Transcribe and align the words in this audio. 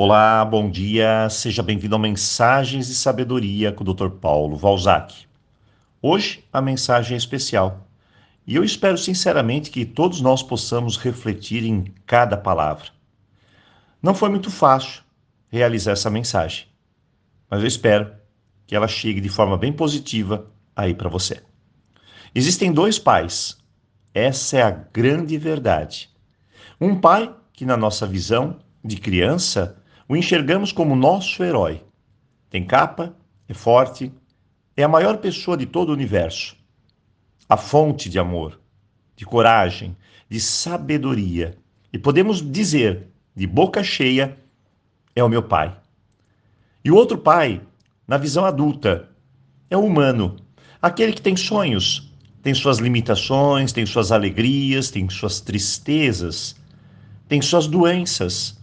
Olá, 0.00 0.44
bom 0.44 0.70
dia, 0.70 1.28
seja 1.28 1.60
bem-vindo 1.60 1.96
a 1.96 1.98
Mensagens 1.98 2.86
de 2.86 2.94
Sabedoria 2.94 3.72
com 3.72 3.82
o 3.82 3.92
Dr. 3.92 4.10
Paulo 4.10 4.56
Valzac. 4.56 5.26
Hoje 6.00 6.44
a 6.52 6.62
mensagem 6.62 7.16
é 7.16 7.18
especial 7.18 7.84
e 8.46 8.54
eu 8.54 8.62
espero 8.62 8.96
sinceramente 8.96 9.72
que 9.72 9.84
todos 9.84 10.20
nós 10.20 10.40
possamos 10.40 10.96
refletir 10.96 11.64
em 11.64 11.92
cada 12.06 12.36
palavra. 12.36 12.90
Não 14.00 14.14
foi 14.14 14.28
muito 14.28 14.52
fácil 14.52 15.02
realizar 15.48 15.90
essa 15.90 16.08
mensagem, 16.08 16.68
mas 17.50 17.60
eu 17.60 17.66
espero 17.66 18.08
que 18.68 18.76
ela 18.76 18.86
chegue 18.86 19.20
de 19.20 19.28
forma 19.28 19.58
bem 19.58 19.72
positiva 19.72 20.46
aí 20.76 20.94
para 20.94 21.08
você. 21.08 21.42
Existem 22.32 22.72
dois 22.72 23.00
pais, 23.00 23.58
essa 24.14 24.58
é 24.58 24.62
a 24.62 24.70
grande 24.70 25.36
verdade. 25.36 26.08
Um 26.80 27.00
pai 27.00 27.34
que, 27.52 27.66
na 27.66 27.76
nossa 27.76 28.06
visão 28.06 28.60
de 28.84 28.96
criança, 28.96 29.76
o 30.08 30.16
enxergamos 30.16 30.72
como 30.72 30.96
nosso 30.96 31.44
herói. 31.44 31.82
Tem 32.48 32.64
capa, 32.64 33.14
é 33.46 33.52
forte, 33.52 34.10
é 34.76 34.82
a 34.82 34.88
maior 34.88 35.18
pessoa 35.18 35.56
de 35.56 35.66
todo 35.66 35.90
o 35.90 35.92
universo. 35.92 36.56
A 37.48 37.56
fonte 37.56 38.08
de 38.08 38.18
amor, 38.18 38.58
de 39.14 39.26
coragem, 39.26 39.96
de 40.28 40.40
sabedoria. 40.40 41.56
E 41.92 41.98
podemos 41.98 42.40
dizer, 42.40 43.08
de 43.36 43.46
boca 43.46 43.82
cheia, 43.82 44.38
é 45.14 45.22
o 45.22 45.28
meu 45.28 45.42
pai. 45.42 45.76
E 46.84 46.90
o 46.90 46.96
outro 46.96 47.18
pai, 47.18 47.60
na 48.06 48.16
visão 48.16 48.44
adulta, 48.44 49.10
é 49.68 49.76
o 49.76 49.84
humano, 49.84 50.36
aquele 50.80 51.12
que 51.12 51.20
tem 51.20 51.36
sonhos, 51.36 52.12
tem 52.42 52.54
suas 52.54 52.78
limitações, 52.78 53.72
tem 53.72 53.84
suas 53.84 54.10
alegrias, 54.10 54.90
tem 54.90 55.08
suas 55.10 55.40
tristezas, 55.40 56.56
tem 57.28 57.42
suas 57.42 57.66
doenças, 57.66 58.57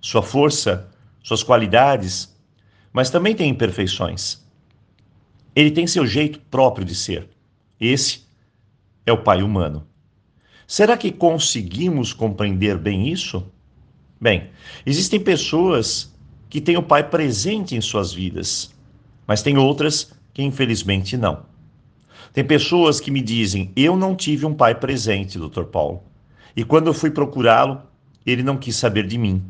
sua 0.00 0.22
força, 0.22 0.88
suas 1.22 1.42
qualidades, 1.42 2.34
mas 2.92 3.10
também 3.10 3.34
tem 3.34 3.50
imperfeições. 3.50 4.42
Ele 5.54 5.70
tem 5.70 5.86
seu 5.86 6.06
jeito 6.06 6.40
próprio 6.50 6.84
de 6.84 6.94
ser. 6.94 7.28
Esse 7.80 8.26
é 9.04 9.12
o 9.12 9.22
Pai 9.22 9.42
humano. 9.42 9.86
Será 10.66 10.96
que 10.96 11.10
conseguimos 11.10 12.12
compreender 12.12 12.76
bem 12.76 13.08
isso? 13.08 13.44
Bem, 14.20 14.50
existem 14.84 15.18
pessoas 15.18 16.14
que 16.48 16.60
têm 16.60 16.76
o 16.76 16.82
Pai 16.82 17.08
presente 17.08 17.74
em 17.74 17.80
suas 17.80 18.12
vidas, 18.12 18.74
mas 19.26 19.42
tem 19.42 19.56
outras 19.58 20.12
que 20.32 20.42
infelizmente 20.42 21.16
não. 21.16 21.46
Tem 22.32 22.44
pessoas 22.44 23.00
que 23.00 23.10
me 23.10 23.20
dizem: 23.20 23.72
Eu 23.74 23.96
não 23.96 24.14
tive 24.14 24.46
um 24.46 24.54
pai 24.54 24.74
presente, 24.74 25.38
Dr. 25.38 25.64
Paulo. 25.64 26.02
E 26.54 26.64
quando 26.64 26.86
eu 26.86 26.94
fui 26.94 27.10
procurá-lo, 27.10 27.82
ele 28.24 28.42
não 28.42 28.56
quis 28.56 28.76
saber 28.76 29.06
de 29.06 29.18
mim. 29.18 29.42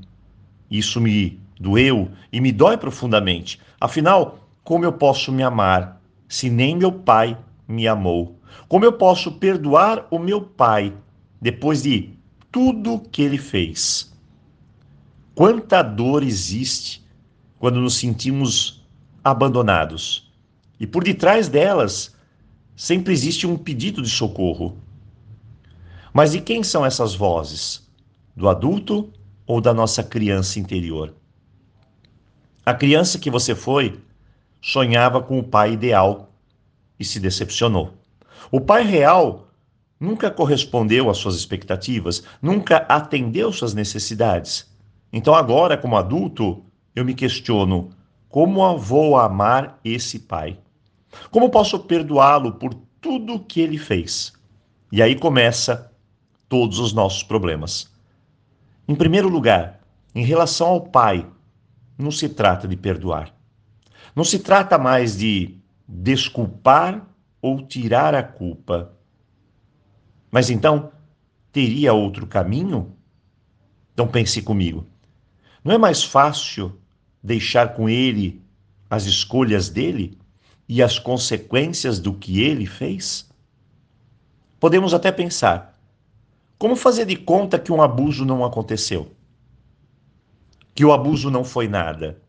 Isso 0.71 1.01
me 1.01 1.41
doeu 1.59 2.11
e 2.33 2.41
me 2.41 2.53
dói 2.53 2.77
profundamente. 2.77 3.61
Afinal, 3.81 4.49
como 4.63 4.85
eu 4.85 4.93
posso 4.93 5.33
me 5.33 5.43
amar 5.43 6.01
se 6.29 6.51
nem 6.51 6.77
meu 6.77 6.93
pai 6.93 7.39
me 7.67 7.89
amou? 7.89 8.39
Como 8.69 8.85
eu 8.85 8.93
posso 8.93 9.33
perdoar 9.33 10.07
o 10.11 10.19
meu 10.19 10.43
pai 10.43 10.93
depois 11.41 11.83
de 11.83 12.11
tudo 12.51 13.01
que 13.11 13.23
ele 13.23 13.39
fez? 13.39 14.13
Quanta 15.35 15.83
dor 15.83 16.23
existe 16.23 17.07
quando 17.59 17.81
nos 17.81 17.97
sentimos 17.97 18.87
abandonados. 19.23 20.31
E 20.81 20.87
por 20.87 21.03
detrás 21.03 21.49
delas 21.49 22.15
sempre 22.77 23.13
existe 23.13 23.47
um 23.47 23.57
pedido 23.57 24.03
de 24.03 24.11
socorro. 24.11 24.77
Mas 26.13 26.33
de 26.33 26.41
quem 26.41 26.63
são 26.63 26.85
essas 26.85 27.15
vozes? 27.15 27.89
Do 28.37 28.49
adulto 28.49 29.13
ou 29.49 29.63
da 29.63 29.73
nossa 29.73 30.05
criança 30.05 30.61
interior? 30.61 31.15
A 32.65 32.75
criança 32.75 33.19
que 33.19 33.31
você 33.31 33.55
foi 33.55 33.99
sonhava 34.61 35.23
com 35.23 35.39
o 35.39 35.43
pai 35.43 35.73
ideal 35.73 36.31
e 37.01 37.05
se 37.05 37.19
decepcionou. 37.19 37.95
O 38.53 38.61
pai 38.61 38.83
real 38.85 39.49
nunca 39.99 40.31
correspondeu 40.31 41.09
às 41.09 41.17
suas 41.17 41.35
expectativas, 41.35 42.23
nunca 42.43 42.85
atendeu 42.89 43.51
suas 43.51 43.73
necessidades. 43.73 44.71
Então, 45.11 45.35
agora, 45.35 45.79
como 45.79 45.97
adulto, 45.97 46.63
eu 46.95 47.03
me 47.03 47.15
questiono: 47.15 47.89
como 48.29 48.77
vou 48.77 49.17
amar 49.17 49.81
esse 49.83 50.19
pai? 50.19 50.59
Como 51.31 51.49
posso 51.49 51.79
perdoá-lo 51.81 52.53
por 52.53 52.75
tudo 53.01 53.41
que 53.41 53.63
ele 53.63 53.79
fez? 53.79 54.31
E 54.93 55.03
aí 55.03 55.15
começa 55.15 55.91
todos 56.51 56.79
os 56.79 56.93
nossos 56.93 57.23
problemas. 57.23 57.91
Em 58.89 58.95
primeiro 58.95 59.29
lugar, 59.29 59.81
em 60.15 60.25
relação 60.25 60.69
ao 60.69 60.81
pai, 60.81 61.31
não 61.99 62.11
se 62.11 62.27
trata 62.27 62.67
de 62.67 62.75
perdoar. 62.75 63.35
Não 64.17 64.25
se 64.25 64.39
trata 64.39 64.79
mais 64.79 65.19
de 65.19 65.59
desculpar 65.87 67.07
ou 67.43 67.67
tirar 67.67 68.15
a 68.15 68.23
culpa. 68.23 68.97
Mas 70.31 70.49
então, 70.49 70.91
teria 71.53 71.93
outro 71.93 72.27
caminho? 72.27 72.97
Então 73.93 74.09
pense 74.09 74.41
comigo. 74.41 74.87
Não 75.63 75.75
é 75.75 75.77
mais 75.77 76.03
fácil 76.03 76.81
deixar 77.23 77.75
com 77.75 77.91
ele 77.91 78.41
as 78.89 79.05
escolhas 79.05 79.69
dele 79.69 80.19
e 80.67 80.83
as 80.83 80.99
consequências 80.99 82.01
do 82.01 82.15
que 82.15 82.41
ele 82.41 82.65
fez? 82.65 83.29
Podemos 84.59 84.95
até 84.95 85.13
pensar: 85.13 85.78
como 86.59 86.77
fazer 86.77 87.05
de 87.05 87.17
conta 87.17 87.59
que 87.59 87.73
um 87.73 87.81
abuso 87.81 88.25
não 88.25 88.45
aconteceu? 88.45 89.15
que 90.79 90.85
o 90.85 90.93
abuso 90.93 91.29
não 91.29 91.43
foi 91.43 91.67
nada? 91.67 92.23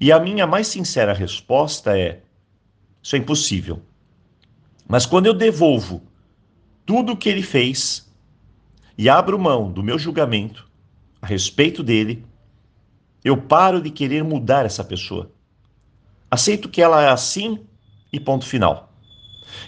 E 0.00 0.10
a 0.10 0.18
minha 0.18 0.46
mais 0.46 0.66
sincera 0.66 1.12
resposta 1.12 1.94
é: 1.94 2.22
isso 3.02 3.16
é 3.16 3.18
impossível. 3.18 3.82
Mas 4.88 5.04
quando 5.04 5.26
eu 5.26 5.34
devolvo 5.34 6.02
tudo 6.86 7.12
o 7.12 7.16
que 7.18 7.28
ele 7.28 7.42
fez 7.42 8.10
e 8.96 9.10
abro 9.10 9.38
mão 9.38 9.70
do 9.70 9.82
meu 9.82 9.98
julgamento 9.98 10.66
a 11.20 11.26
respeito 11.26 11.82
dele, 11.82 12.24
eu 13.22 13.36
paro 13.36 13.82
de 13.82 13.90
querer 13.90 14.24
mudar 14.24 14.64
essa 14.64 14.82
pessoa. 14.82 15.30
Aceito 16.30 16.70
que 16.70 16.80
ela 16.80 17.02
é 17.02 17.10
assim 17.10 17.60
e 18.10 18.18
ponto 18.18 18.46
final. 18.46 18.90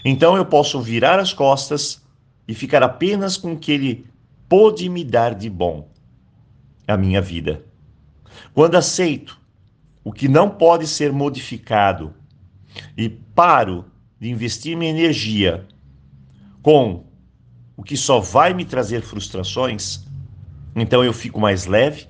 Então 0.03 0.35
eu 0.35 0.47
posso 0.47 0.81
virar 0.81 1.19
as 1.19 1.31
costas 1.31 2.03
e 2.47 2.53
ficar 2.53 2.81
apenas 2.81 3.37
com 3.37 3.53
o 3.53 3.57
que 3.57 3.71
ele 3.71 4.05
pôde 4.47 4.87
me 4.89 5.03
dar 5.03 5.35
de 5.35 5.49
bom 5.49 5.89
a 6.87 6.95
minha 6.95 7.21
vida. 7.21 7.63
Quando 8.53 8.75
aceito 8.75 9.39
o 10.03 10.13
que 10.13 10.27
não 10.27 10.49
pode 10.49 10.87
ser 10.87 11.11
modificado 11.11 12.13
e 12.95 13.09
paro 13.09 13.85
de 14.19 14.29
investir 14.29 14.77
minha 14.77 14.91
energia 14.91 15.67
com 16.61 17.03
o 17.75 17.83
que 17.83 17.97
só 17.97 18.19
vai 18.19 18.53
me 18.53 18.63
trazer 18.63 19.01
frustrações, 19.01 20.05
então 20.75 21.03
eu 21.03 21.13
fico 21.13 21.39
mais 21.39 21.65
leve 21.65 22.07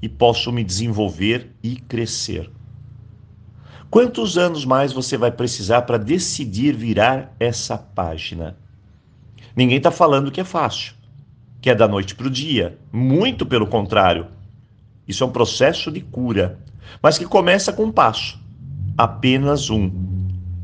e 0.00 0.08
posso 0.08 0.52
me 0.52 0.62
desenvolver 0.62 1.50
e 1.62 1.76
crescer. 1.76 2.50
Quantos 3.90 4.38
anos 4.38 4.64
mais 4.64 4.92
você 4.92 5.18
vai 5.18 5.30
precisar 5.30 5.82
para 5.82 5.98
decidir 5.98 6.74
virar 6.74 7.34
essa 7.38 7.76
página? 7.76 8.56
Ninguém 9.54 9.78
está 9.78 9.90
falando 9.90 10.30
que 10.30 10.40
é 10.40 10.44
fácil 10.44 10.94
que 11.62 11.70
é 11.70 11.74
da 11.76 11.86
noite 11.86 12.16
para 12.16 12.26
o 12.26 12.30
dia. 12.30 12.76
Muito 12.92 13.46
pelo 13.46 13.68
contrário. 13.68 14.26
Isso 15.06 15.22
é 15.22 15.26
um 15.26 15.30
processo 15.30 15.92
de 15.92 16.00
cura, 16.00 16.58
mas 17.00 17.16
que 17.16 17.24
começa 17.24 17.72
com 17.72 17.84
um 17.84 17.92
passo, 17.92 18.38
apenas 18.98 19.70
um. 19.70 19.90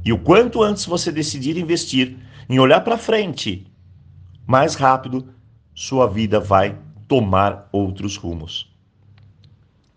E 0.05 0.13
o 0.13 0.19
quanto 0.19 0.63
antes 0.63 0.85
você 0.85 1.13
decidir 1.13 1.57
investir 1.57 2.17
em 2.49 2.59
olhar 2.59 2.81
para 2.81 2.99
frente, 2.99 3.67
mais 4.45 4.75
rápido 4.75 5.29
sua 5.73 6.09
vida 6.09 6.41
vai 6.41 6.77
tomar 7.07 7.69
outros 7.71 8.17
rumos. 8.17 8.69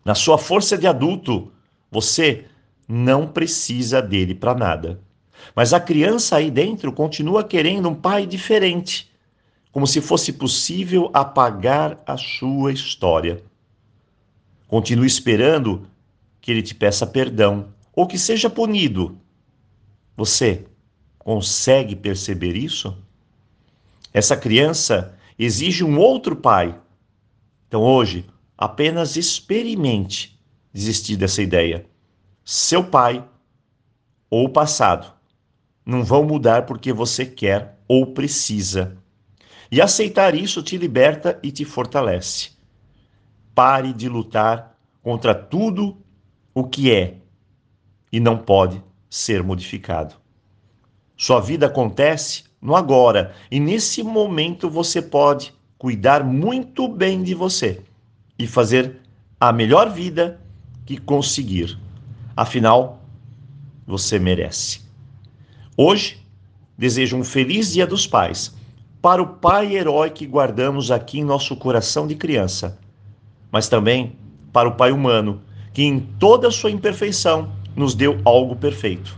Na 0.05 0.13
sua 0.13 0.37
força 0.37 0.77
de 0.77 0.85
adulto, 0.85 1.51
você 1.89 2.45
não 2.87 3.27
precisa 3.27 4.01
dele 4.01 4.35
para 4.35 4.53
nada. 4.53 4.99
Mas 5.55 5.73
a 5.73 5.79
criança 5.79 6.37
aí 6.37 6.49
dentro 6.49 6.91
continua 6.91 7.43
querendo 7.43 7.89
um 7.89 7.95
pai 7.95 8.25
diferente 8.25 9.11
como 9.71 9.87
se 9.87 10.01
fosse 10.01 10.33
possível 10.33 11.09
apagar 11.13 11.97
a 12.05 12.17
sua 12.17 12.73
história. 12.73 13.41
Continue 14.67 15.07
esperando 15.07 15.87
que 16.41 16.51
ele 16.51 16.61
te 16.61 16.75
peça 16.75 17.07
perdão 17.07 17.73
ou 17.93 18.05
que 18.05 18.17
seja 18.17 18.49
punido. 18.49 19.17
Você 20.15 20.65
consegue 21.17 21.95
perceber 21.95 22.55
isso? 22.55 22.97
Essa 24.13 24.35
criança 24.35 25.17
exige 25.39 25.83
um 25.83 25.97
outro 25.97 26.35
pai. 26.35 26.77
Então 27.67 27.81
hoje, 27.81 28.25
apenas 28.57 29.15
experimente 29.15 30.37
desistir 30.73 31.15
dessa 31.15 31.41
ideia. 31.41 31.85
Seu 32.43 32.83
pai 32.83 33.23
ou 34.29 34.45
o 34.45 34.49
passado 34.49 35.20
não 35.85 36.03
vão 36.03 36.23
mudar 36.23 36.65
porque 36.65 36.93
você 36.93 37.25
quer 37.25 37.77
ou 37.87 38.07
precisa. 38.07 38.97
E 39.71 39.81
aceitar 39.81 40.35
isso 40.35 40.61
te 40.61 40.77
liberta 40.77 41.39
e 41.41 41.51
te 41.51 41.65
fortalece. 41.65 42.51
Pare 43.55 43.93
de 43.93 44.07
lutar 44.07 44.77
contra 45.01 45.33
tudo 45.33 45.97
o 46.53 46.63
que 46.65 46.91
é 46.91 47.17
e 48.11 48.19
não 48.19 48.37
pode 48.37 48.83
ser 49.09 49.43
modificado. 49.43 50.15
Sua 51.17 51.39
vida 51.39 51.67
acontece 51.67 52.43
no 52.61 52.75
agora 52.75 53.33
e 53.49 53.59
nesse 53.59 54.03
momento 54.03 54.69
você 54.69 55.01
pode 55.01 55.53
cuidar 55.77 56.23
muito 56.23 56.87
bem 56.87 57.23
de 57.23 57.33
você 57.33 57.81
e 58.37 58.47
fazer 58.47 58.99
a 59.39 59.51
melhor 59.51 59.89
vida 59.89 60.39
que 60.85 60.97
conseguir. 60.97 61.77
Afinal, 62.35 63.03
você 63.85 64.19
merece. 64.19 64.90
Hoje, 65.77 66.17
desejo 66.77 67.15
um 67.15 67.23
feliz 67.23 67.71
Dia 67.71 67.87
dos 67.87 68.05
Pais 68.05 68.53
para 69.01 69.21
o 69.21 69.27
pai 69.27 69.75
herói 69.75 70.09
que 70.09 70.27
guardamos 70.27 70.91
aqui 70.91 71.19
em 71.19 71.23
nosso 71.23 71.55
coração 71.55 72.05
de 72.05 72.15
criança, 72.15 72.77
mas 73.51 73.69
também 73.69 74.15
para 74.51 74.67
o 74.67 74.75
pai 74.75 74.91
humano 74.91 75.41
que, 75.73 75.83
em 75.83 75.99
toda 75.99 76.49
a 76.49 76.51
sua 76.51 76.69
imperfeição, 76.69 77.51
nos 77.75 77.95
deu 77.95 78.19
algo 78.25 78.55
perfeito: 78.55 79.17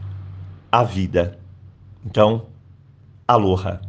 a 0.72 0.84
vida. 0.84 1.40
Então, 2.06 2.46
aloha. 3.28 3.82